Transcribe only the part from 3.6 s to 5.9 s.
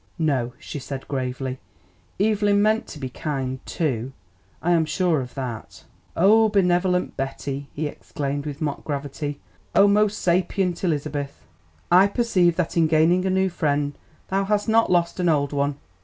too; I am sure of that."